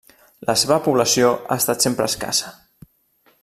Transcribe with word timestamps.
La 0.49 0.53
seva 0.61 0.77
població 0.87 1.29
ha 1.35 1.59
estat 1.63 1.87
sempre 1.87 2.09
escassa. 2.13 2.51